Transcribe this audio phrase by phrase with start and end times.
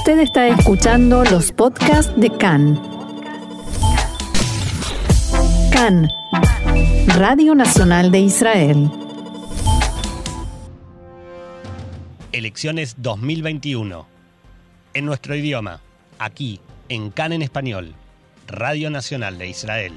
[0.00, 2.80] Usted está escuchando los podcasts de CAN.
[5.70, 6.08] CAN,
[7.18, 8.90] Radio Nacional de Israel.
[12.32, 14.06] Elecciones 2021.
[14.94, 15.82] En nuestro idioma,
[16.18, 17.94] aquí, en CAN en español,
[18.46, 19.92] Radio Nacional de Israel.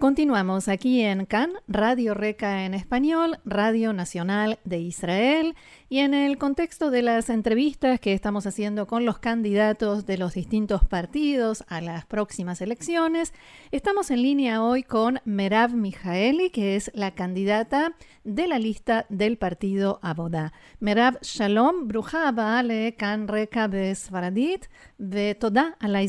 [0.00, 5.56] Continuamos aquí en CAN, Radio Reca en español, Radio Nacional de Israel,
[5.88, 10.34] y en el contexto de las entrevistas que estamos haciendo con los candidatos de los
[10.34, 13.34] distintos partidos a las próximas elecciones,
[13.72, 19.36] estamos en línea hoy con Merav Mijaeli, que es la candidata de la lista del
[19.36, 20.52] partido Abodá.
[20.78, 22.30] Merav, shalom, bruja
[22.62, 26.04] le CAN Reca Besfaradit, de toda a la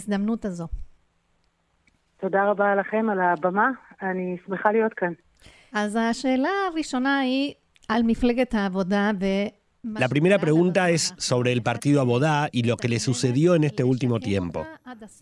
[2.21, 3.71] תודה רבה לכם על הבמה,
[4.03, 5.13] אני שמחה להיות כאן.
[5.73, 7.55] אז השאלה הראשונה היא
[7.89, 9.25] על מפלגת העבודה ו...
[9.85, 13.85] La primera pregunta es sobre el partido Abodá y lo que le sucedió en este
[13.85, 14.67] último tiempo.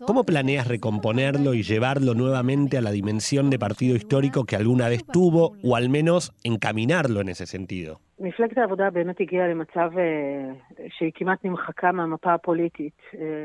[0.06, 5.04] ¿Cómo planeas recomponerlo y llevarlo nuevamente a la dimensión de partido histórico que alguna vez
[5.04, 7.98] tuvo, o al menos encaminarlo en ese sentido?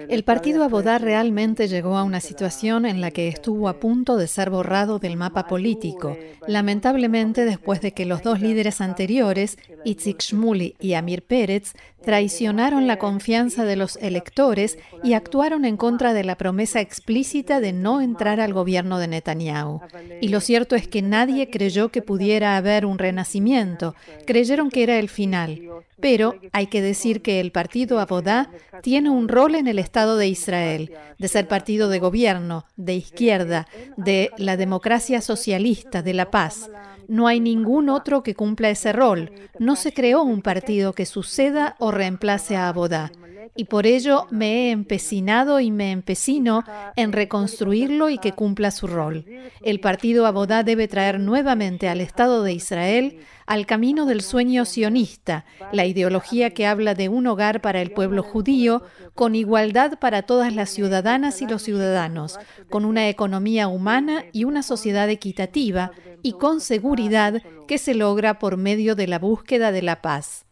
[0.08, 4.26] El partido Abodá realmente llegó a una situación en la que estuvo a punto de
[4.26, 10.74] ser borrado del mapa político, lamentablemente después de que los dos líderes anteriores, Itzik Shmuli
[10.80, 16.36] y Amir Pérez, traicionaron la confianza de los electores y actuaron en contra de la
[16.36, 19.80] promesa explícita de no entrar al gobierno de Netanyahu.
[20.20, 23.94] Y lo cierto es que nadie creyó que pudiera haber un renacimiento,
[24.26, 25.60] creyeron que era el final.
[26.00, 28.50] Pero hay que decir que el partido Abodá
[28.82, 33.68] tiene un rol en el Estado de Israel, de ser partido de gobierno, de izquierda,
[33.96, 36.68] de la democracia socialista, de la paz.
[37.12, 39.30] No hay ningún otro que cumpla ese rol.
[39.58, 43.12] No se creó un partido que suceda o reemplace a Abodá
[43.56, 46.64] y por ello me he empecinado y me empecino
[46.96, 49.24] en reconstruirlo y que cumpla su rol.
[49.62, 55.44] El partido Abodá debe traer nuevamente al Estado de Israel al camino del sueño sionista,
[55.72, 58.82] la ideología que habla de un hogar para el pueblo judío,
[59.14, 62.38] con igualdad para todas las ciudadanas y los ciudadanos,
[62.70, 65.92] con una economía humana y una sociedad equitativa,
[66.22, 70.46] y con seguridad que se logra por medio de la búsqueda de la paz.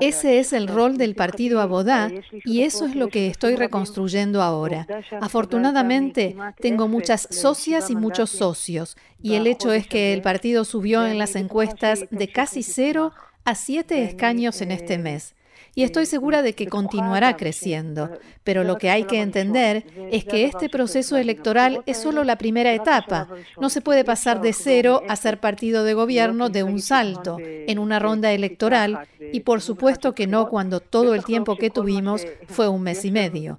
[0.00, 2.10] Ese es el rol del partido Abodá
[2.44, 4.86] y eso es lo que estoy reconstruyendo ahora.
[5.20, 11.06] Afortunadamente, tengo muchas socias y muchos socios y el hecho es que el partido subió
[11.06, 13.12] en las encuestas de casi cero
[13.44, 15.34] a siete escaños en este mes
[15.78, 18.10] y estoy segura de que continuará creciendo.
[18.42, 22.74] Pero lo que hay que entender es que este proceso electoral es solo la primera
[22.74, 23.28] etapa.
[23.60, 27.78] No se puede pasar de cero a ser partido de gobierno de un salto en
[27.78, 32.66] una ronda electoral y por supuesto que no cuando todo el tiempo que tuvimos fue
[32.66, 33.56] un mes y medio.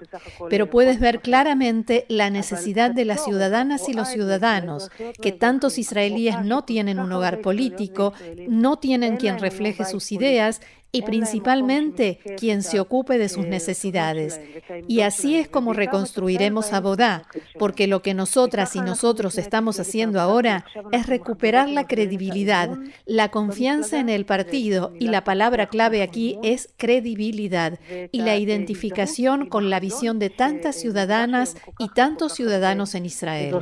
[0.50, 4.92] Pero puedes ver claramente la necesidad de las ciudadanas y los ciudadanos,
[5.22, 8.12] que tantos israelíes no tienen un hogar político,
[8.50, 10.60] no tienen quien refleje sus ideas
[10.92, 14.42] y principalmente quien se ocupe de sus necesidades.
[14.88, 17.24] Y así es como reconstruiremos a Bodá,
[17.58, 22.70] porque lo que nosotras y nosotros estamos haciendo ahora es recuperar la credibilidad,
[23.06, 27.80] la confianza en el partido, y la palabra clave aquí es credibilidad,
[28.12, 33.56] y la identificación con la visión de tantas ciudadanas y tantos ciudadanos en Israel.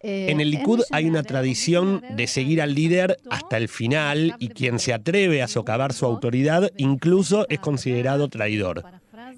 [0.00, 4.78] En el Likud hay una tradición de seguir al líder hasta el final y quien
[4.78, 8.84] se atreve a socavar su autoridad incluso es considerado traidor.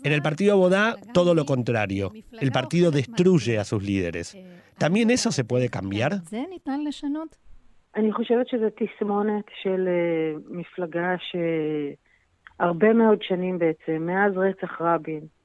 [0.03, 2.13] En el partido Bodá, todo lo contrario.
[2.33, 4.37] El partido destruye a sus líderes.
[4.79, 6.23] ¿También eso se puede cambiar?
[12.61, 15.40] הרבה מאוד שנים בעצם, מאז רצח רבין.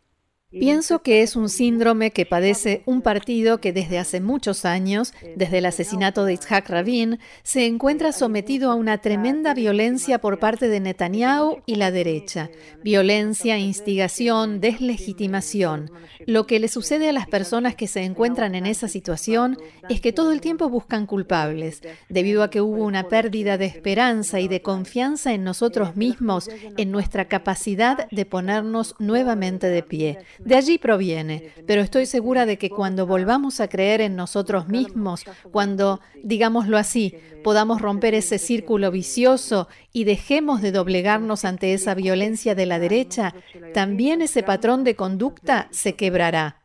[0.52, 5.58] Pienso que es un síndrome que padece un partido que desde hace muchos años, desde
[5.58, 10.80] el asesinato de Itzhak Rabin, se encuentra sometido a una tremenda violencia por parte de
[10.80, 12.52] Netanyahu y la derecha.
[12.84, 15.92] Violencia, instigación, deslegitimación.
[16.26, 19.58] Lo que le sucede a las personas que se encuentran en esa situación
[19.90, 24.40] es que todo el tiempo buscan culpables, debido a que hubo una pérdida de esperanza
[24.40, 30.20] y de confianza en nosotros mismos, en nuestra capacidad de ponernos nuevamente de pie.
[30.40, 35.24] De allí proviene, pero estoy segura de que cuando volvamos a creer en nosotros mismos,
[35.52, 42.56] cuando, digámoslo así, podamos romper ese círculo vicioso y dejemos de doblegarnos ante esa violencia
[42.56, 43.34] de la derecha,
[43.74, 46.65] también ese patrón de conducta se quebrará.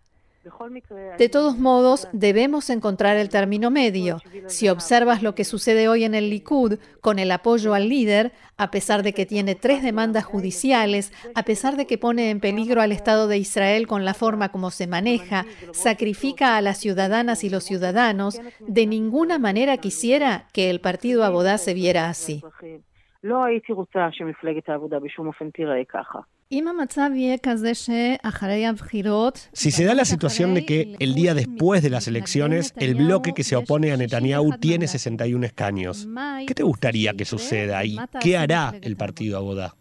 [1.18, 4.18] De todos modos, debemos encontrar el término medio.
[4.46, 8.70] Si observas lo que sucede hoy en el Likud, con el apoyo al líder, a
[8.70, 12.92] pesar de que tiene tres demandas judiciales, a pesar de que pone en peligro al
[12.92, 17.64] Estado de Israel con la forma como se maneja, sacrifica a las ciudadanas y los
[17.64, 22.42] ciudadanos, de ninguna manera quisiera que el partido Abodá se viera así.
[29.52, 33.34] Si se da la situación de que el día después de las elecciones el bloque
[33.34, 36.08] que se opone a Netanyahu tiene 61 escaños,
[36.48, 39.76] ¿qué te gustaría que suceda y qué hará el partido Abodá?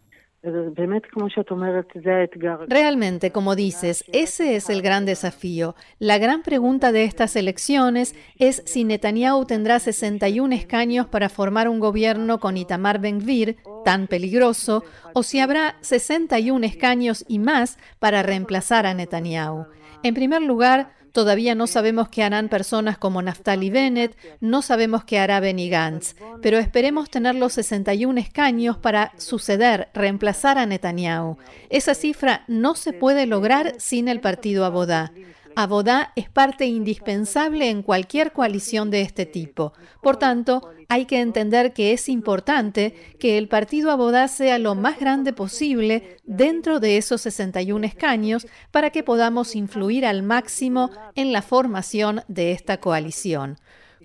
[2.66, 5.74] Realmente, como dices, ese es el gran desafío.
[5.98, 11.78] La gran pregunta de estas elecciones es si Netanyahu tendrá 61 escaños para formar un
[11.78, 14.82] gobierno con Itamar Ben-Gvir, tan peligroso,
[15.12, 19.66] o si habrá 61 escaños y más para reemplazar a Netanyahu.
[20.02, 25.18] En primer lugar, Todavía no sabemos qué harán personas como Naftali Bennett, no sabemos qué
[25.18, 31.36] hará Benny Gantz, pero esperemos tener los 61 escaños para suceder, reemplazar a Netanyahu.
[31.68, 35.12] Esa cifra no se puede lograr sin el partido Abodá.
[35.56, 39.72] Abodá es parte indispensable en cualquier coalición de este tipo.
[40.02, 44.98] Por tanto, hay que entender que es importante que el partido Abodá sea lo más
[44.98, 51.42] grande posible dentro de esos 61 escaños para que podamos influir al máximo en la
[51.42, 53.58] formación de esta coalición.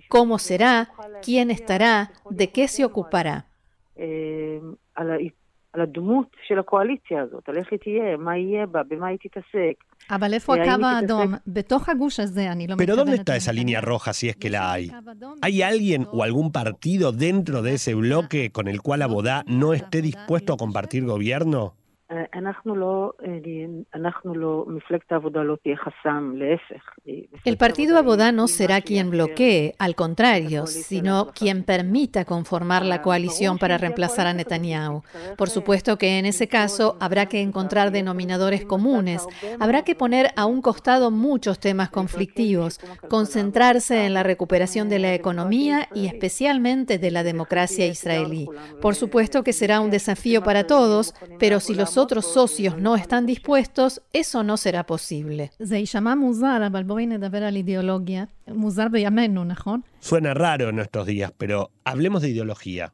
[0.08, 0.90] ¿Cómo será?
[1.22, 2.12] ¿Quién estará?
[2.30, 3.46] ¿De qué se ocupará?
[3.96, 4.60] Eh,
[12.76, 14.90] pero ¿dónde está esa línea roja si es que la hay?
[15.42, 20.02] ¿Hay alguien o algún partido dentro de ese bloque con el cual Abodá no esté
[20.02, 21.74] dispuesto a compartir gobierno?
[27.44, 33.58] El partido Abodá no será quien bloquee, al contrario, sino quien permita conformar la coalición
[33.58, 35.02] para reemplazar a Netanyahu.
[35.36, 39.26] Por supuesto que en ese caso habrá que encontrar denominadores comunes,
[39.58, 42.78] habrá que poner a un costado muchos temas conflictivos,
[43.08, 48.48] concentrarse en la recuperación de la economía y especialmente de la democracia israelí.
[48.80, 53.26] Por supuesto que será un desafío para todos, pero si los otros socios no están
[53.26, 55.50] dispuestos, eso no será posible.
[60.00, 62.92] Suena raro en nuestros días, pero hablemos de ideología.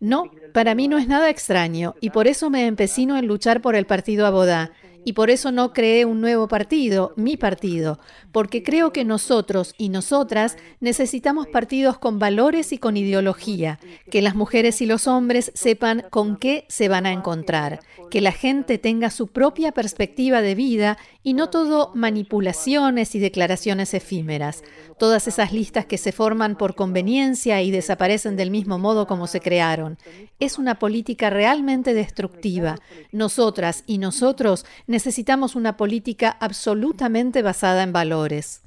[0.00, 3.74] No, para mí no es nada extraño y por eso me empecino en luchar por
[3.74, 4.70] el partido Abodá.
[5.04, 7.98] Y por eso no creé un nuevo partido, mi partido,
[8.32, 13.78] porque creo que nosotros y nosotras necesitamos partidos con valores y con ideología,
[14.10, 17.80] que las mujeres y los hombres sepan con qué se van a encontrar,
[18.10, 23.92] que la gente tenga su propia perspectiva de vida y no todo manipulaciones y declaraciones
[23.94, 24.62] efímeras,
[24.98, 29.40] todas esas listas que se forman por conveniencia y desaparecen del mismo modo como se
[29.40, 29.98] crearon.
[30.38, 32.76] Es una política realmente destructiva.
[33.12, 38.62] Nosotras y nosotros necesitamos una política absolutamente basada en valores.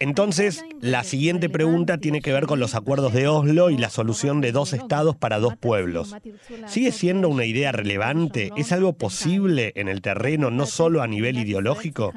[0.00, 4.40] Entonces, la siguiente pregunta tiene que ver con los acuerdos de Oslo y la solución
[4.40, 6.14] de dos estados para dos pueblos.
[6.66, 8.50] ¿Sigue siendo una idea relevante?
[8.56, 12.12] ¿Es algo posible en el terreno, no solo a nivel ideológico?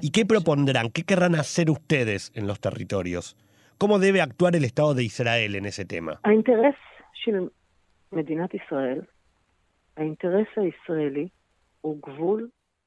[0.00, 0.90] ¿Y qué propondrán?
[0.90, 3.36] ¿Qué querrán hacer ustedes en los territorios?
[3.78, 6.20] ¿Cómo debe actuar el Estado de Israel en ese tema?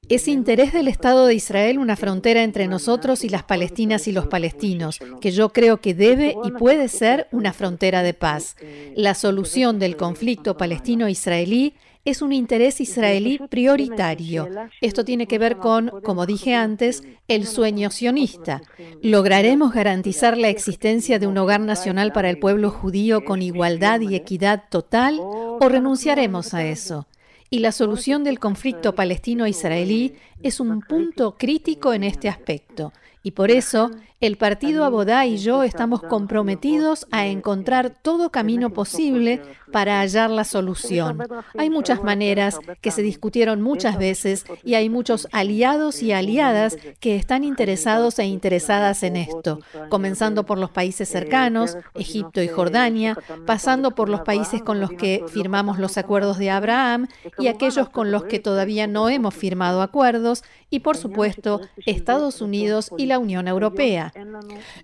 [0.08, 4.26] Es interés del Estado de Israel una frontera entre nosotros y las palestinas y los
[4.26, 8.56] palestinos, que yo creo que debe y puede ser una frontera de paz.
[8.96, 11.76] La solución del conflicto palestino-israelí
[12.06, 14.48] es un interés israelí prioritario.
[14.82, 18.62] Esto tiene que ver con, como dije antes, el sueño sionista.
[19.04, 24.16] ¿Lograremos garantizar la existencia de un hogar nacional para el pueblo judío con igualdad y
[24.16, 27.06] equidad total o renunciaremos a eso?
[27.50, 30.14] Y la solución del conflicto palestino-israelí
[30.44, 32.94] es un punto crítico en este aspecto.
[33.24, 39.42] Y por eso El partido Abodá y yo estamos comprometidos a encontrar todo camino posible
[39.72, 41.20] para hallar la solución.
[41.58, 47.16] Hay muchas maneras que se discutieron muchas veces y hay muchos aliados y aliadas que
[47.16, 53.92] están interesados e interesadas en esto, comenzando por los países cercanos, Egipto y Jordania, pasando
[53.92, 57.08] por los países con los que firmamos los acuerdos de Abraham
[57.38, 62.92] y aquellos con los que todavía no hemos firmado acuerdos, y por supuesto Estados Unidos
[62.98, 64.09] y la Unión Europea.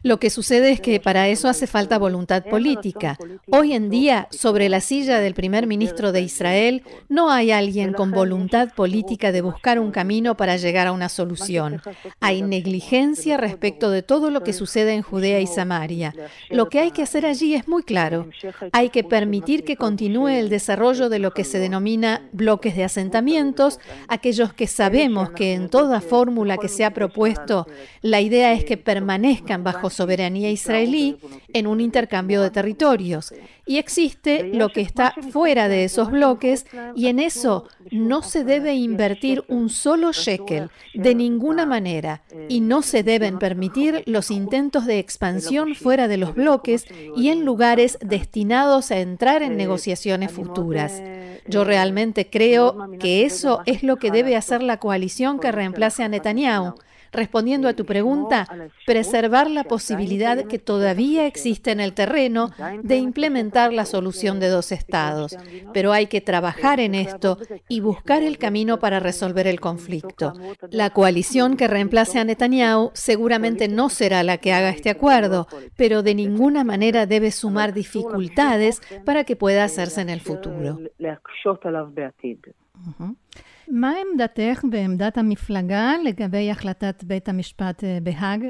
[0.03, 3.17] Lo que sucede es que para eso hace falta voluntad política.
[3.51, 8.11] Hoy en día, sobre la silla del primer ministro de Israel, no hay alguien con
[8.11, 11.81] voluntad política de buscar un camino para llegar a una solución.
[12.19, 16.13] Hay negligencia respecto de todo lo que sucede en Judea y Samaria.
[16.49, 18.29] Lo que hay que hacer allí es muy claro.
[18.71, 23.79] Hay que permitir que continúe el desarrollo de lo que se denomina bloques de asentamientos,
[24.07, 27.67] aquellos que sabemos que en toda fórmula que se ha propuesto,
[28.01, 29.14] la idea es que permanezcan
[29.63, 31.17] bajo soberanía israelí
[31.53, 33.33] en un intercambio de territorios.
[33.65, 38.75] Y existe lo que está fuera de esos bloques y en eso no se debe
[38.75, 44.99] invertir un solo shekel de ninguna manera y no se deben permitir los intentos de
[44.99, 51.01] expansión fuera de los bloques y en lugares destinados a entrar en negociaciones futuras.
[51.47, 56.09] Yo realmente creo que eso es lo que debe hacer la coalición que reemplace a
[56.09, 56.75] Netanyahu.
[57.15, 58.45] Respondiendo a tu pregunta,
[58.85, 62.51] preservar la posibilidad que todavía existe en el terreno
[62.83, 65.37] de implementar la solución de dos estados.
[65.73, 67.37] Pero hay que trabajar en esto
[67.69, 70.33] y buscar el camino para resolver el conflicto.
[70.69, 76.03] La coalición que reemplace a Netanyahu seguramente no será la que haga este acuerdo, pero
[76.03, 80.79] de ninguna manera debe sumar dificultades para que pueda hacerse en el futuro.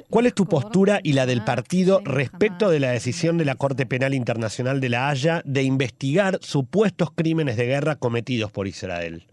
[0.10, 3.86] ¿Cuál es tu postura y la del partido respecto de la decisión de la Corte
[3.86, 9.24] Penal Internacional de La Haya de investigar supuestos crímenes de guerra cometidos por Israel?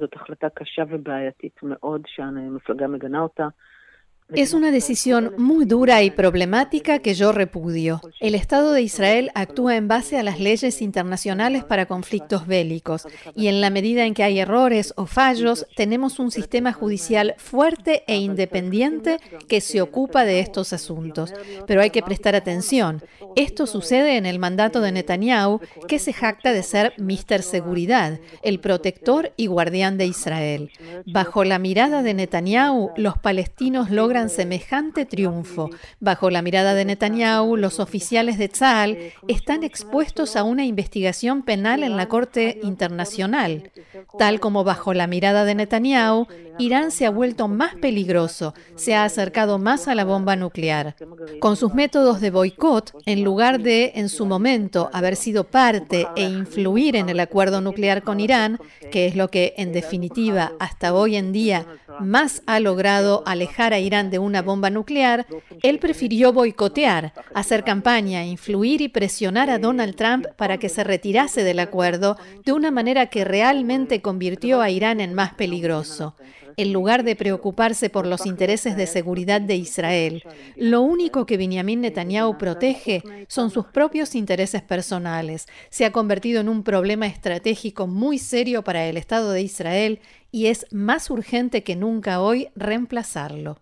[4.34, 8.00] Es una decisión muy dura y problemática que yo repudio.
[8.20, 13.48] El Estado de Israel actúa en base a las leyes internacionales para conflictos bélicos y
[13.48, 18.16] en la medida en que hay errores o fallos, tenemos un sistema judicial fuerte e
[18.16, 21.32] independiente que se ocupa de estos asuntos.
[21.66, 23.02] Pero hay que prestar atención.
[23.36, 28.60] Esto sucede en el mandato de Netanyahu, que se jacta de ser Mister Seguridad, el
[28.60, 30.70] protector y guardián de Israel.
[31.06, 35.70] Bajo la mirada de Netanyahu, los palestinos logran semejante triunfo.
[36.00, 38.98] Bajo la mirada de Netanyahu, los oficiales de Tzal
[39.28, 43.70] están expuestos a una investigación penal en la Corte Internacional.
[44.18, 46.26] Tal como bajo la mirada de Netanyahu,
[46.58, 50.96] Irán se ha vuelto más peligroso, se ha acercado más a la bomba nuclear.
[51.40, 56.22] Con sus métodos de boicot, en lugar de, en su momento, haber sido parte e
[56.22, 58.58] influir en el acuerdo nuclear con Irán,
[58.90, 61.66] que es lo que, en definitiva, hasta hoy en día
[62.02, 65.26] más ha logrado alejar a Irán de una bomba nuclear,
[65.62, 71.44] él prefirió boicotear, hacer campaña, influir y presionar a Donald Trump para que se retirase
[71.44, 76.14] del acuerdo de una manera que realmente convirtió a Irán en más peligroso
[76.56, 80.22] en lugar de preocuparse por los intereses de seguridad de Israel.
[80.56, 85.46] Lo único que Benjamin Netanyahu protege son sus propios intereses personales.
[85.70, 90.46] Se ha convertido en un problema estratégico muy serio para el Estado de Israel y
[90.46, 93.58] es más urgente que nunca hoy reemplazarlo.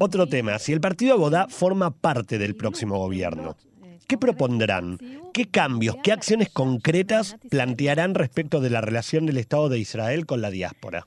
[0.00, 3.56] Otro tema, si el partido Abodá forma parte del próximo gobierno,
[4.08, 4.96] ¿Qué propondrán?
[5.34, 10.40] ¿Qué cambios, qué acciones concretas plantearán respecto de la relación del Estado de Israel con
[10.40, 11.06] la diáspora?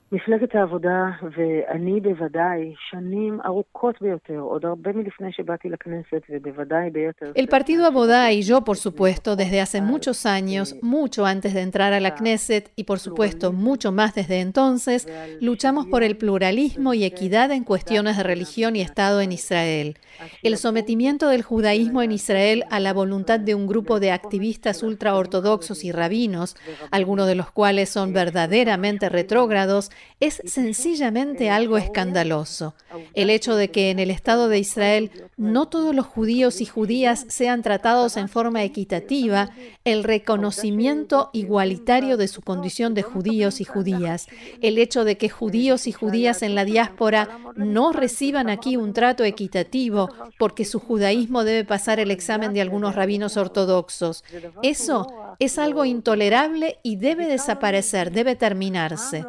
[7.34, 11.92] El partido Abodá y yo, por supuesto, desde hace muchos años, mucho antes de entrar
[11.92, 15.08] a la Knesset y por supuesto mucho más desde entonces,
[15.40, 19.98] luchamos por el pluralismo y equidad en cuestiones de religión y Estado en Israel.
[20.42, 25.84] El sometimiento del judaísmo en Israel a la voluntad de un grupo de activistas ultraortodoxos
[25.84, 26.56] y rabinos,
[26.90, 32.74] algunos de los cuales son verdaderamente retrógrados, es sencillamente algo escandaloso.
[33.14, 37.26] El hecho de que en el Estado de Israel no todos los judíos y judías
[37.28, 39.50] sean tratados en forma equitativa,
[39.84, 44.28] el reconocimiento igualitario de su condición de judíos y judías,
[44.60, 49.24] el hecho de que judíos y judías en la diáspora no reciban aquí un trato
[49.24, 54.24] equitativo porque su judaísmo debe pasar el examen de algún rabinos ortodoxos.
[54.62, 55.06] Eso
[55.38, 59.24] es algo intolerable y debe desaparecer, debe terminarse.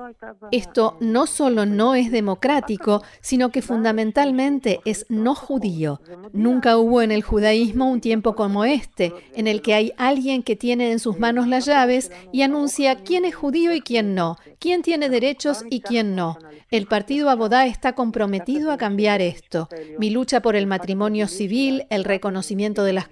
[0.52, 6.02] Esto no solo no es democrático, sino que fundamentalmente es no judío.
[6.32, 10.56] Nunca hubo en el judaísmo un tiempo como este, en el que hay alguien que
[10.56, 14.82] tiene en sus manos las llaves y anuncia quién es judío y quién no, quién
[14.82, 16.38] tiene derechos y quién no.
[16.72, 19.70] El partido Abodá está comprometido a cambiar esto.
[20.00, 23.08] Mi lucha por el matrimonio civil, el reconocimiento de las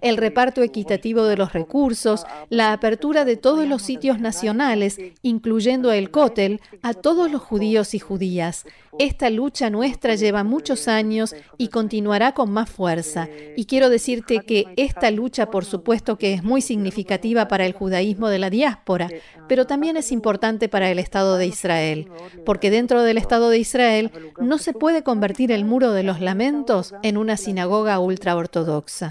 [0.00, 6.10] el reparto equitativo de los recursos, la apertura de todos los sitios nacionales, incluyendo el
[6.10, 8.64] Kotel, a todos los judíos y judías.
[8.98, 13.28] Esta lucha nuestra lleva muchos años y continuará con más fuerza.
[13.56, 18.28] Y quiero decirte que esta lucha, por supuesto, que es muy significativa para el judaísmo
[18.28, 19.08] de la diáspora,
[19.48, 22.08] pero también es importante para el Estado de Israel,
[22.44, 24.10] porque dentro del Estado de Israel
[24.40, 29.09] no se puede convertir el muro de los lamentos en una sinagoga ultraortodoxa.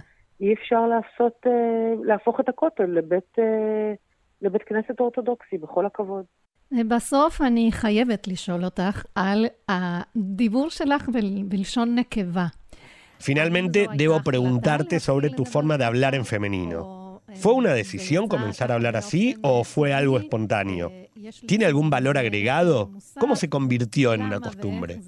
[13.19, 17.21] Finalmente, debo preguntarte sobre tu forma de hablar en femenino.
[17.35, 20.91] ¿Fue una decisión comenzar a hablar así o fue algo espontáneo?
[21.45, 22.91] ¿Tiene algún valor agregado?
[23.19, 25.01] ¿Cómo se convirtió en una costumbre?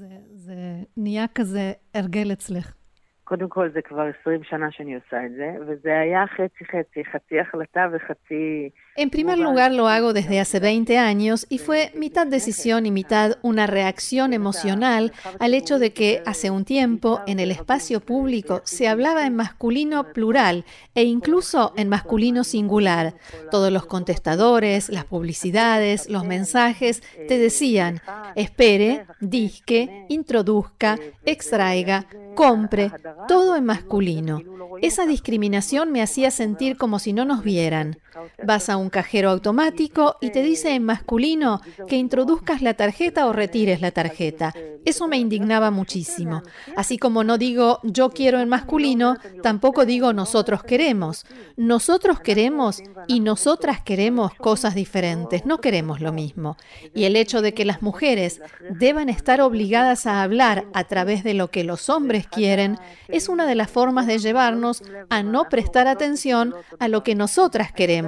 [3.32, 7.88] קודם כל, זה כבר 20 שנה שאני עושה את זה, וזה היה חצי-חצי, חצי החלטה
[7.92, 8.70] וחצי...
[8.98, 13.38] En primer lugar, lo hago desde hace 20 años y fue mitad decisión y mitad
[13.42, 18.90] una reacción emocional al hecho de que hace un tiempo en el espacio público se
[18.90, 23.16] hablaba en masculino plural e incluso en masculino singular.
[23.50, 28.02] Todos los contestadores, las publicidades, los mensajes te decían,
[28.36, 32.92] espere, disque, introduzca, extraiga, compre,
[33.28, 34.42] todo en masculino.
[34.82, 37.98] Esa discriminación me hacía sentir como si no nos vieran.
[38.44, 43.34] Vas a un cajero automático y te dice en masculino que introduzcas la tarjeta o
[43.34, 44.54] retires la tarjeta.
[44.86, 46.42] Eso me indignaba muchísimo.
[46.76, 51.26] Así como no digo yo quiero en masculino, tampoco digo nosotros queremos.
[51.56, 56.58] Nosotros queremos y nosotras queremos cosas diferentes, no queremos lo mismo.
[56.96, 58.42] Y el hecho de que las mujeres
[58.72, 62.78] deban estar obligadas a hablar a través de lo que los hombres quieren
[63.08, 67.72] es una de las formas de llevarnos a no prestar atención a lo que nosotras
[67.72, 68.01] queremos,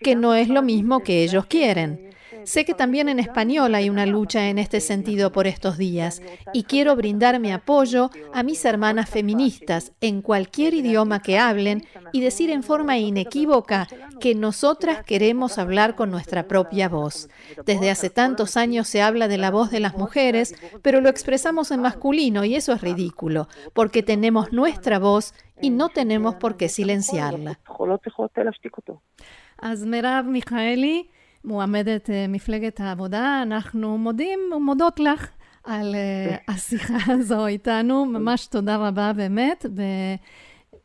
[0.00, 2.10] que no es lo mismo que ellos quieren.
[2.44, 6.64] Sé que también en español hay una lucha en este sentido por estos días y
[6.64, 12.50] quiero brindar mi apoyo a mis hermanas feministas en cualquier idioma que hablen y decir
[12.50, 13.88] en forma inequívoca
[14.20, 17.28] que nosotras queremos hablar con nuestra propia voz.
[17.66, 21.70] Desde hace tantos años se habla de la voz de las mujeres, pero lo expresamos
[21.70, 26.68] en masculino y eso es ridículo, porque tenemos nuestra voz y no tenemos por qué
[26.68, 27.60] silenciarla.
[31.45, 35.29] מועמדת מפלגת העבודה, אנחנו מודים ומודות לך
[35.63, 35.95] על
[36.47, 38.05] השיחה הזו איתנו.
[38.05, 39.65] ממש תודה רבה באמת,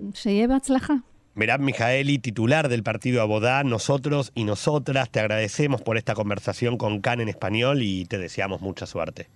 [0.01, 0.95] ושיהיה בהצלחה.
[1.37, 7.01] Merab Mijaeli, titular del partido Abodá, nosotros y nosotras te agradecemos por esta conversación con
[7.01, 9.29] Can en español y te deseamos mucha suerte.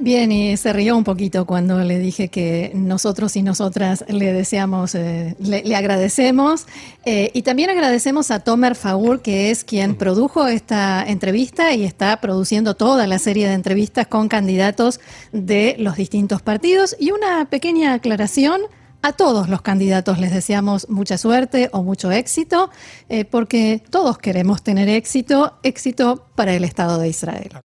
[0.00, 4.94] Bien, y se rió un poquito cuando le dije que nosotros y nosotras le deseamos,
[4.94, 6.66] eh, le, agradecemos.
[7.04, 12.20] Eh, y también agradecemos a Tomer Faur, que es quien produjo esta entrevista y está
[12.20, 15.00] produciendo toda la serie de entrevistas con candidatos
[15.32, 16.94] de los distintos partidos.
[17.00, 18.60] Y una pequeña aclaración.
[19.00, 22.68] A todos los candidatos les deseamos mucha suerte o mucho éxito,
[23.08, 27.60] eh, porque todos queremos tener éxito, éxito para el Estado de Israel.